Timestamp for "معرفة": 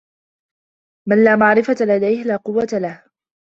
1.35-1.75